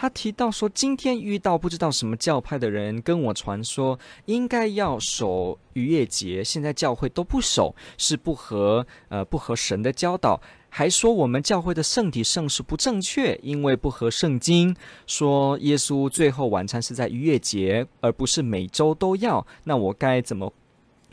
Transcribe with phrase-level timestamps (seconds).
[0.00, 14.74] 他提到说，今天遇到不知道什么教派的人跟我传说，应该要守逾越节，现在教会都不守，是不合呃不合神的教导，还说我们教会的圣体圣事不正确，因为不合圣经，
[15.06, 20.50] 说耶稣最后晚餐是在逾越节，而不是每周都要，那我该怎么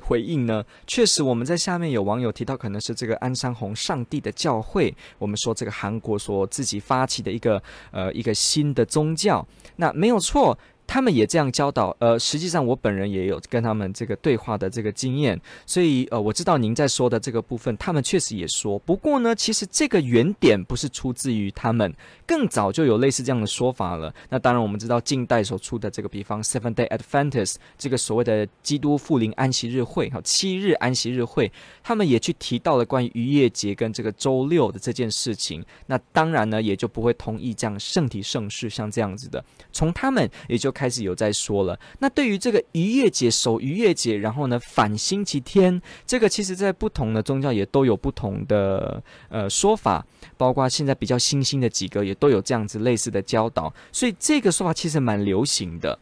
[0.01, 0.63] 回应呢？
[0.85, 4.95] 确实，我们在下面有网友提到，可能是这个安山红上帝的教会。
[5.17, 7.61] 我们说这个韩国说自己发起的一个
[7.91, 10.57] 呃一个新的宗教，那没有错。
[10.88, 18.79] 他们也这样教导，呃，实际上我本人也有跟他们这个对话的这个经验，所以呃，我知道您在说的这个部分，他们确实也说。
[18.79, 21.94] 不过呢，其实这个原点不是出自于他们，
[22.26, 24.13] 更早就有类似这样的说法了。
[24.29, 31.51] 那当然，我们知道近代所出的这个，比方，Seven Day Adventist 这个所谓的基督复临安息日会，哈，七日安息日会，
[31.84, 35.62] 他们也去提到了关于逾越节跟这个周六的这件事情。
[35.88, 40.74] 那当然呢，也就不会同意这样圣体圣事像这样子的，从他们也就。
[40.77, 41.79] 开始有在说了。
[41.97, 50.05] 那对于这个逾越节守逾越节，然后呢反星期天，这个其实在不同的宗教也都有不同的呃说法，
[50.37, 55.98] 包括现在比较新兴的几个也都有这样子类似的教导，所以这个说法其实蛮流行的。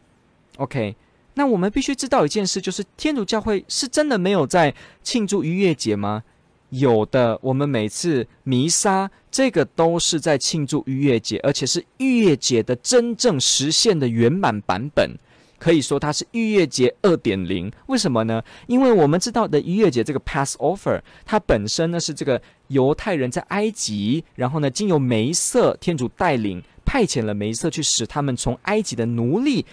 [0.58, 0.94] OK，
[1.34, 6.22] 那我们必须知道一件事，就是天主教会是真的没有在庆祝逾越节吗？
[6.70, 15.16] 有的，我们每次弥撒，这个都是在庆祝逾越节，而且是逾越节的真正实现的圆满版本，
[15.58, 17.70] 可以说它是逾越节二点零。
[17.86, 18.42] 为什么呢？
[18.66, 29.64] 因为我们知道的逾越节这个 Passover，它本身呢是这个犹太人在埃及，然后呢经由梅瑟天主带领，派遣了梅瑟去使他们从埃及的奴隶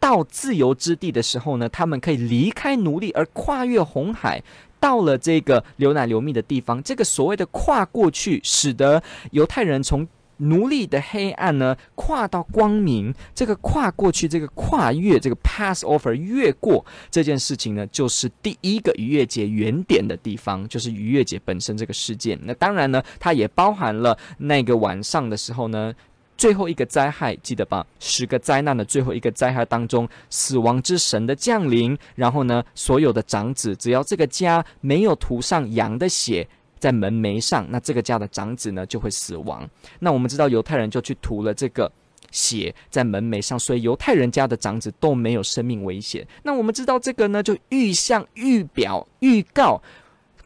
[0.00, 4.42] 到自由之地的时候呢，他们可以离开奴隶而跨越红海。
[4.80, 9.02] 到了这个流奶流蜜的地方，这个所谓的跨过去，使得
[9.32, 10.06] 犹太人从
[10.38, 13.12] 奴隶的黑暗呢跨到光明。
[13.34, 22.38] 这个跨过去，这个跨越，这个 pass over 越过这件事情呢，就是第一个逾越节原点的地方，就是逾越节本身这个事件。
[22.44, 25.92] 那当然呢，它也包含了那个晚上的时候呢。
[26.38, 27.84] 最后一个灾害，记得吧？
[27.98, 31.98] 十个灾难的最后一个灾害当中，死亡之神的降临。
[32.14, 36.48] 然后呢，所有的长子，只要这个家没有涂上羊的血
[36.78, 39.68] 在门楣上，那这个家的长子呢就会死亡。
[39.98, 41.90] 那我们知道犹太人就去涂了这个
[42.30, 46.24] 血在门楣上，所以犹太人家的长子都没有生命危险。
[46.44, 49.82] 那我们知道这个呢，就预向、预表、预告、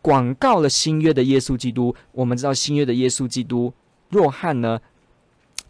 [0.00, 1.94] 广告了新约的耶稣基督。
[2.12, 3.70] 我们知道新约的耶稣基督，
[4.08, 4.80] 若翰呢？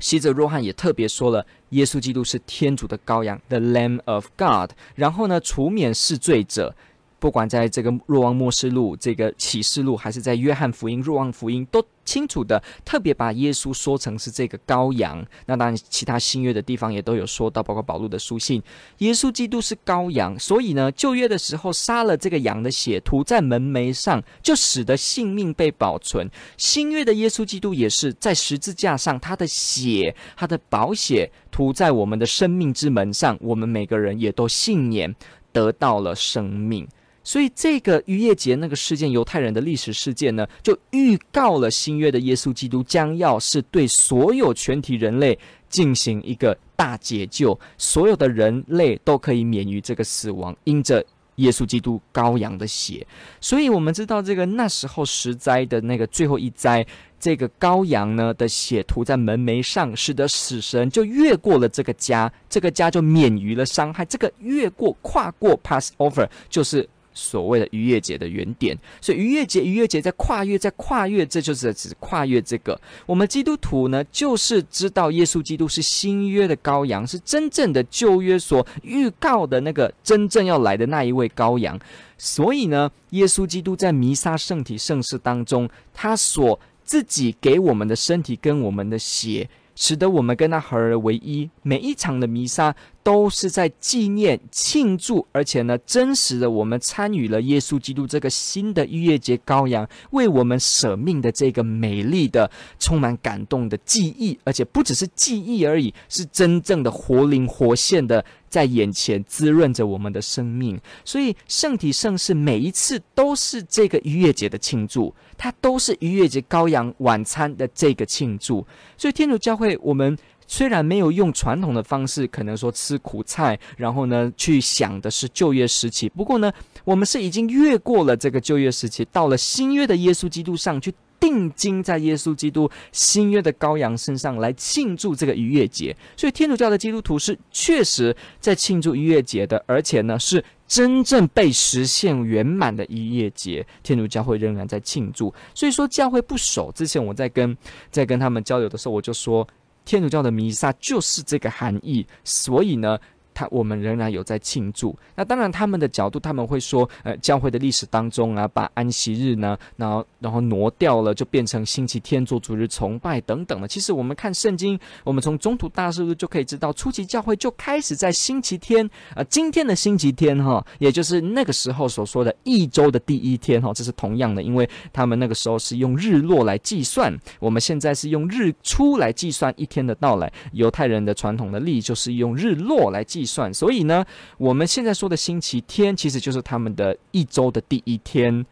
[0.02, 4.72] 西泽若翰也特别说了，耶稣基督是天主的羔羊，The Lamb of God。
[4.96, 6.74] 然后呢，除免世罪者。
[7.22, 15.24] 不管在这个若望默示录、这个启示录，还是在约翰福音、若望福音，都清楚的特别把耶稣说成是这个羔羊。
[15.46, 18.60] 那当然，其他新约的地方也都有说到，包括保禄的书信，
[18.98, 20.36] 耶稣基督是羔羊。
[20.36, 26.28] 所以呢，旧约的时候杀了这个羊的血，涂在门楣上，就使得性命被保存。
[26.56, 35.14] 新约的耶稣基督也是在十字架上，他的血、他的宝血涂在我们的生命之门上，我们每个人也都信念
[35.52, 36.88] 得到了生命。
[37.24, 45.38] 所以，这个逾越节那个事件，犹太人的历史事件呢，就预告了新约的耶稣基督将要是对所有全体人类
[45.68, 51.04] 进行一个大解救，所有的人类都可以免于这个死亡，因着
[51.36, 53.06] 耶稣基督羔羊的血。
[53.40, 56.84] 所以，我们知道这个那时候十灾的那个最后一灾，
[57.20, 64.04] 这个羔羊呢的血涂在门楣上，使得死神就越过了这个家，这个家就免于了伤害。
[64.04, 66.88] 这个越过、跨过 （pass over） 就是。
[67.14, 72.80] 所谓的逾越节的原点，所以逾越节、逾越节在跨越，在跨越，这就是指跨越这个。
[73.06, 81.78] 我们基督徒呢，就是知道耶稣基督是新约的羔羊，是真正的旧约所预告的那个真正要来的那一位羔羊。
[82.18, 89.48] 所以呢，耶稣基督在弥撒圣体圣事当中，他所自己给我们的身体跟我们的血。
[89.74, 110.80] 使得我们跟他合而为一，每一场的弥撒都是在纪念、庆祝，而且呢，真实的我们参与了耶稣基督这个新的逾越节羔羊为我们舍命的这个美丽的、充满感动的记忆，而且不只是记忆而已，是真正的活灵活现的在眼前滋润着我们的生命。
[111.04, 118.64] 所以圣体圣事每一次都是这个逾越节的庆祝，它都是逾越节羔羊晚餐的这个庆祝。
[118.96, 120.16] 所以天主教会我们。
[120.46, 126.08] 虽然没有用传统的方式，可能说吃苦菜，然后呢，去想的是旧约时期。
[126.08, 126.52] 不过呢，
[126.84, 135.96] 我们是已经越过了这个旧约时期，到了新约的耶稣基督上去定睛在耶稣基督新约的羔羊身上来庆祝这个逾越节。
[136.16, 143.64] 所以天主教的基督徒是确实在庆祝逾越节的，而且呢是真正被实现圆满的逾越节。
[143.82, 145.32] 天主教会仍然在庆祝。
[145.54, 146.72] 所以说教会不守。
[146.72, 147.56] 之前我在跟
[147.90, 149.46] 在跟他们交流的时候，我就说。
[149.84, 152.98] 天主教的弥撒就是这个含义，所以呢。
[153.34, 154.96] 他我们仍然有在庆祝。
[155.14, 163.66] 那当然，他们的角度他们会说，呃，教会的历史当中啊，把安息日呢，然后然后挪掉了，就变成星期天做主日崇拜等等的。
[163.66, 180.30] 其实我们看圣经，我们从宗徒大事录就可以知道，初期教会就开始在星期天啊、呃，今天的星期天哈，也就是那个时候所说的一周的第一天哈，这是同样的，因为他们那个时候是用日落来计算，我们现在是用日出来计算一天的到来。
[180.52, 183.21] 犹太人的传统的历就是用日落来计。
[183.22, 184.04] 计算，所以呢，
[184.36, 188.44] 我们现在说的星期天，其实就是他们的一周的第一天。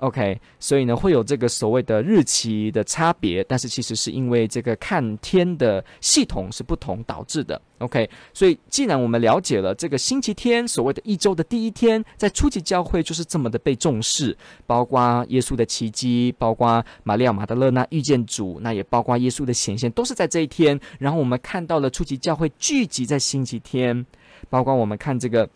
[0.00, 7.60] OK，所以呢，会有这个所谓的日期的差别，但是其实是因为这个看天的系统是不同导致的。
[7.80, 14.34] OK，所以既然我们了解了这个星期天，所谓的一周的第一天，在初级教会就是这么的被重视，
[14.66, 20.80] 包括耶稣的奇迹，包括玛利亚玛德勒纳遇见主，那也包括耶稣的显现，都是在这一天。
[20.98, 24.06] 然后我们看到了初级教会聚集在星期天，
[24.48, 25.46] 包括我们看这个，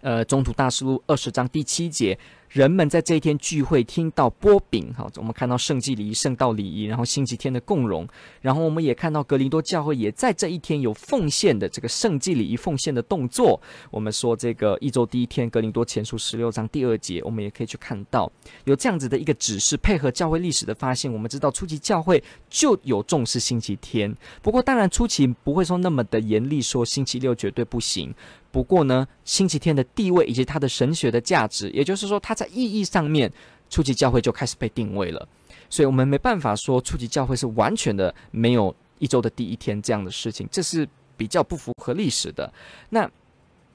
[0.00, 2.18] 呃，中途大事录二十章第七节。
[2.50, 8.06] 人们在这一天聚会，听到波饼，好，我们看到圣祭礼仪、圣道礼仪，然后星期天的共融，
[8.40, 13.60] 然后我们也看到格林多教会也在这一天有奉献的这个圣祭礼仪奉献的动作。
[13.90, 18.30] 我们说这个一周第一天，格林多前书十六章第二节，我们也可以去看到
[18.64, 24.14] 有这样子的一个指示，配合教会历史的发现，我们知道初期教会就有重视星期天。
[24.40, 28.14] 不过当然初期不会说那么的严厉，说星期六绝对不行。
[28.56, 33.30] 不过呢，星期天的地位以及它的神学的价值，也就是说，它在意义上面，
[33.68, 35.28] 初级教会就开始被定位了。
[35.68, 40.88] 所以，我们没办法说初级教会是完全的没有一周的第一天这样的事情，这是
[41.18, 42.50] 比较不符合历史的。
[42.88, 43.06] 那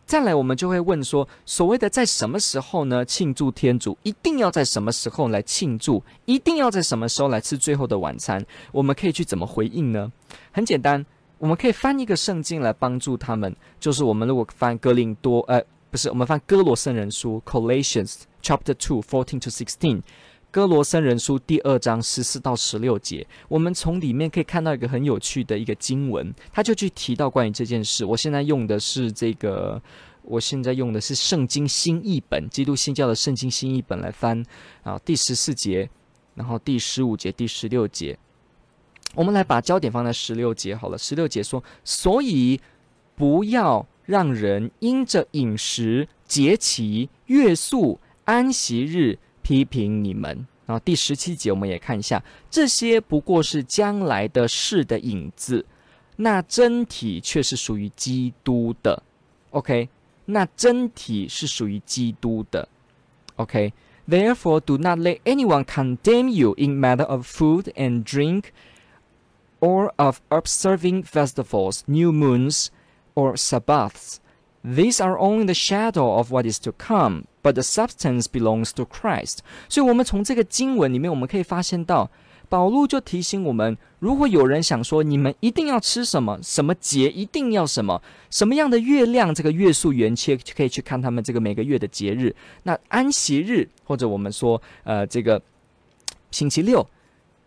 [0.07, 3.06] 再来，我们就会问说，所谓的在什么时候呢？
[3.06, 6.04] 庆祝天主一定要在什么时候来庆祝？
[6.25, 8.44] 一定要在什么时候来吃最后的晚餐？
[8.72, 10.12] 我们可以去怎么回应呢？
[10.51, 11.06] 很简单。
[11.42, 15.60] 我们可以翻一个圣经来帮助他们，就是我们如果翻哥林多，呃，
[15.90, 20.04] 不是，我们翻哥罗森人书 （Colossians Chapter Two, Fourteen to Sixteen），
[20.52, 28.06] 哥罗森人书第二章十四到十六节，我们从里面可以看到一个很有趣的一个经文，他就去提到关于这件事。
[28.06, 29.82] 我现在用的是这个，
[30.22, 34.46] 我现在用的是圣经新译本，基督新教的圣经新译本来翻
[34.84, 35.90] 啊，第十四节，
[36.36, 38.16] 然后第十五节、第十六节。
[39.13, 40.98] 我们来把焦点放在十六节好了。
[40.98, 42.60] 十六节说：“所以
[43.16, 55.66] 不要让人因着饮食、节期、月宿、安息日批评你们。”然后第十七节我们也看一下，这些不过是将来的事的影子，
[56.16, 59.04] 那真体却是属于基督的。
[59.50, 59.89] OK，
[60.25, 62.70] 那真体是属于基督的。
[63.36, 68.46] OK，Therefore do not let anyone condemn you in matter of food and drink。
[69.62, 72.68] Or of observing festivals, new moons,
[73.13, 74.18] or Sabbaths.
[74.63, 78.86] These are only the shadow of what is to come, but the substance belongs to
[78.86, 79.39] Christ.
[79.70, 82.12] 所以，我们从这个经文里面，我们可以发现到，
[82.48, 92.36] 保禄就提醒我们：如果有人想说你们一定要吃什么，什么节一定要什么，什么样的月亮，这个月数圆缺就可以去看他们这个每个月的节日。
[92.63, 95.41] 那安息日，或者我们说，呃，这个
[96.30, 96.86] 星期六。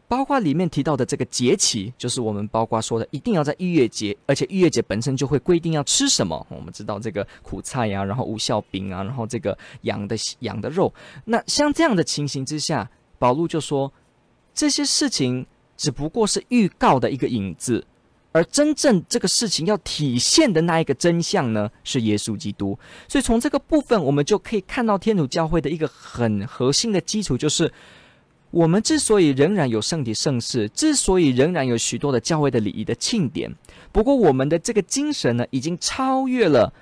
[0.06, 6.46] 包括里面提到的这个节期，就是我们包括说的，一定要在逾越节，而且逾越节本身就会规定要吃什么。
[6.50, 10.92] 我们知道这个苦菜呀、然后无效饼啊，然后这个羊的羊的肉。
[11.24, 13.90] 那像这样的情形之下，保禄就说，
[14.54, 15.44] 这些事情
[15.76, 17.84] 只不过是预告的一个影子，
[18.30, 22.78] 而真正这个事情要体现的那一个真相呢，是耶稣基督。
[23.08, 27.72] 所以从这个部分，我们就可以看到天主教会的一个很核心的基础，就是。
[28.54, 33.52] 我们之所以仍然有圣体圣事，之所以仍然有许多的教会的礼仪的庆典，
[33.90, 36.72] 不过我们的这个精神呢，已经超越了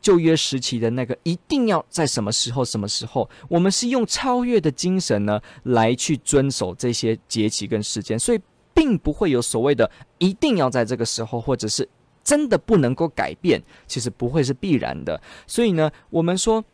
[0.00, 3.28] 旧约时期的那个一定要在什么时候什么时候。
[3.48, 8.38] 我们是用超越的精神呢，来去遵守这些节期跟时间，所以
[8.72, 11.88] 并不会有所谓的一定要在这个时候，或者是
[12.22, 15.20] 真的不能够改变，其实不会是必然的。
[15.48, 16.64] 所以呢，我们说。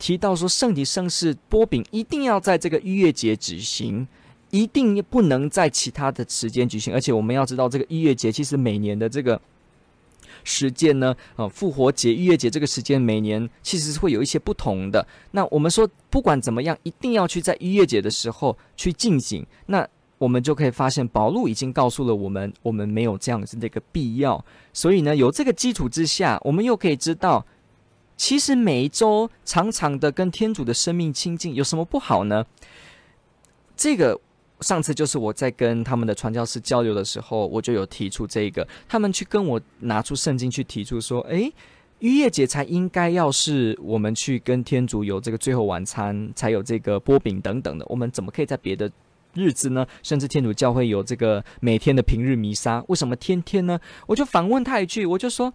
[0.00, 4.08] 提到说圣体圣事波饼一定要在这个逾越节举行，
[4.50, 6.92] 一定不能在其他的时间举行。
[6.94, 9.38] 而且我们要知道，这个逾越节其实每年的这个
[10.42, 15.06] 时间呢，呃，复活节、逾越节这个时间每年其实是会有一些不同的。
[15.32, 19.46] 那我们说不管怎么样，一定要去在逾越节的时候去进行。
[19.66, 24.42] 那我们就可以发现，保禄已经告诉了我们，我们没有这样子的一个必要。
[24.72, 27.44] 所以呢，有这个基础之下，我们又可以知道。
[28.20, 32.44] 其实每一周常常的跟天主的生命亲近有什么不好呢？
[33.74, 34.20] 这个
[34.60, 41.50] 上次就是我在跟他们的传教士交流的时候，我就有提出这个，他们去跟我拿出圣经去提出说，诶，
[42.00, 48.92] 逾越节才应该要是我们去跟天主有这个最后晚餐，才有这个波饼等等的，我们怎么可以在别的
[49.32, 49.86] 日子呢？
[50.02, 53.80] 甚至天主教会有这个每天的平日弥撒，为什么天天呢？
[54.06, 55.50] 我就反问他一句，我就说。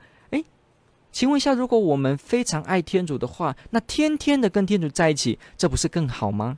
[1.15, 6.57] 请问一下，如果我们非常爱天主的话，那天天的跟天主在一起，这不是更好吗？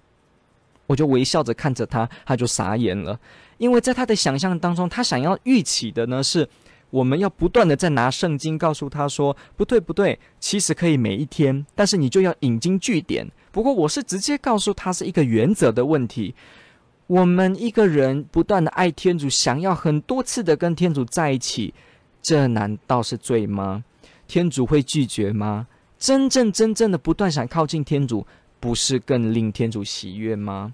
[0.88, 3.20] 我就微笑着看着他，他就傻眼了，
[3.60, 6.50] 因为在他的想象当中，他想要预期的呢是，
[6.90, 13.30] 我们要不断的在拿圣经告诉他说，不对不对，其实可以每一天，但是你就要引经据典。
[13.52, 16.34] 不过我是直接告诉他是一个原则的问题，
[17.06, 21.76] 我们一个人不断的爱天主，想要很多次的跟天主在一起，
[22.24, 23.84] 这难道是罪吗？
[24.28, 25.68] 天主会拒绝吗？
[25.98, 28.26] 真正真正的不断想靠近天主，
[28.60, 30.74] 不是更令天主喜悦吗？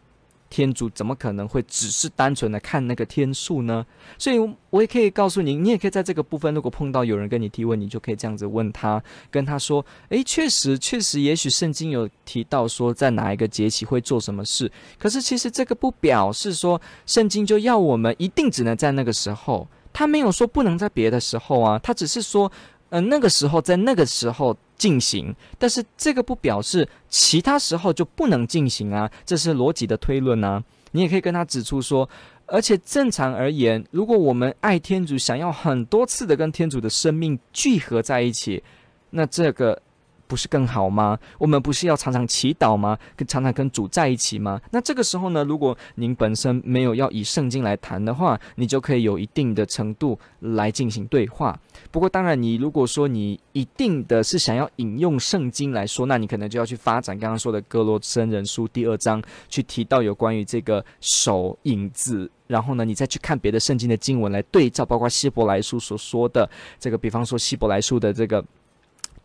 [0.50, 3.84] 天主怎么可能会只是单纯的看那个天数呢？
[4.20, 4.38] 所以，
[4.70, 22.52] 我也可以告诉你，你也可以在这个部分，如果碰到有人跟你提问，你就可以这样子问他，跟他说：“诶，确实，确实，也许圣经有提到说在哪一个节期会做什么事，可是其实这个不表示说圣经就要我们一定只能在那个时候，他没有说不能在别的时候啊，他只是说。”
[22.96, 30.64] 嗯，那个时候在那个时候进行，但是这个不表示其他时候就不能进行啊，这是逻辑的推论啊。
[30.92, 32.08] 你也可以跟他指出说，
[32.46, 38.64] 而且正常而言，如果我们爱天主，想要很多次的跟天主的生命聚合在一起，
[39.10, 39.82] 那这个。
[40.28, 41.18] 不是更好吗？
[41.38, 42.98] 我们不是要常常祈祷吗？
[43.16, 44.60] 跟常常跟主在一起吗？
[44.72, 51.60] 那这个时候呢，如果您本身没有要以圣经来谈的话，你就可以有一定的程度来进行对话。
[51.92, 66.50] 不过，当然，你如果说你一定的是想要引用圣经来说，那你可能就要去发展刚刚说的哥罗森人书第二章，去提到有关于这个手影子，然后呢，你再去看别的圣经的经文来对照，包括希伯来书所说的
[66.80, 68.44] 这个，比方说希伯来书的这个。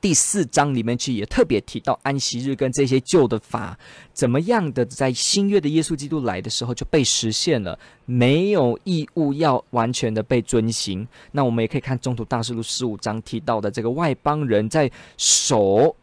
[0.01, 3.79] 第四章里面去也特别提到安息日跟这些旧的法
[4.13, 11.07] 怎么样的，在新约的耶稣基督来的时候就被实现了，没有义务要完全的被遵行。
[11.33, 15.95] 那我们也可以看中途大事录十五章提到的这个外邦人在守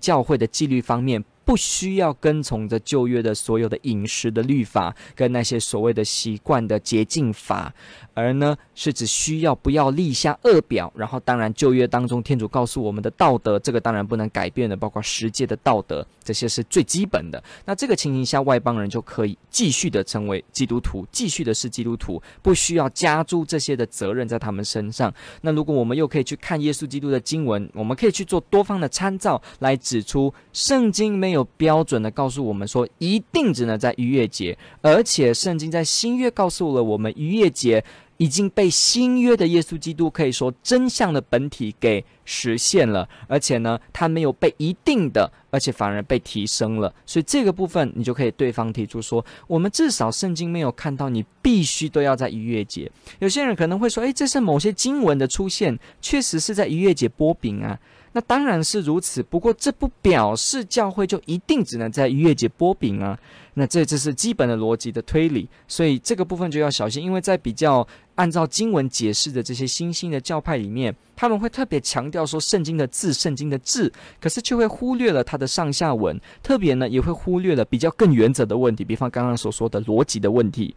[0.00, 1.22] 教会的纪律方面。
[1.44, 7.74] 不需要跟从着旧约的所有的饮食的律法跟那些所谓的习惯的洁净法，
[8.14, 10.92] 而呢是只需要不要立下恶表。
[10.96, 17.42] 然后当然旧约当中天主告诉我们的道德，这个当然不能改变的，包括十诫的道德，这些是最基本的。
[17.64, 25.12] 那这个情形下，外邦人就可以继续的成为基督徒，继续的是基督徒，不需要加诸这些的责任在他们身上。
[25.40, 31.31] 那如果我们又可以去看耶稣基督的经文，我们可以去做多方的参照，来指出圣经没。
[31.32, 37.82] 没有标准的告诉我们说，一定只能在逾越节，而且圣经在新约告诉了我们，逾越节
[38.18, 46.94] 已经被新约的耶稣基督可以说真相的本体给实现了，而且呢，他没有被一定的，而且反而被提升了。
[47.06, 52.92] 所以这个部分你就可以对方提出说，我们至少圣经没有看到你必须都要在逾越节。
[53.20, 57.78] 有些人可能会说，诶，这是某些经文的出现，确实是在逾越节擘饼啊。
[58.14, 63.18] 那当然是如此，不过这不表示教会就一定只能在逾越节擘饼啊。
[63.54, 80.74] 那这这是基本的逻辑的推理，所以这个部分就要小心，因为在比较按照经文解释的这些新兴的教派里面，他们会特别强调说圣经的字、圣经的字，可是却会忽略了它的上下文，特别呢也会忽略了比较更原则的问题，比方刚刚所说的逻辑的问题，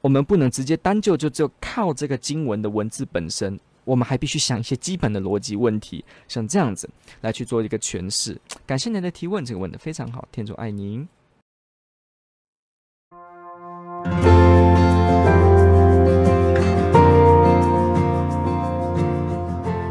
[0.00, 3.58] 我们不能直接单就就就靠这个经文的文字本身。
[3.84, 6.88] 我们还必须想一些基本的逻辑问题，像这样子
[7.20, 8.40] 来去做一个诠释。
[8.66, 11.08] 感谢您的提问，这个问的非常好，天主爱您。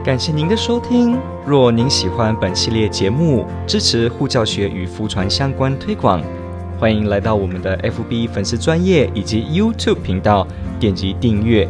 [0.03, 1.17] 感谢您的收听。
[1.45, 6.24] 若您喜欢本系列节目，支持护教学与福传相关推广，
[6.79, 10.48] 欢迎来到我们的 FB 粉丝专业以及 YouTube 频道，
[10.79, 11.69] 点击订阅